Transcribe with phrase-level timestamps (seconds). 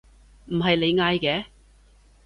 [0.45, 1.45] 唔係你嗌嘅？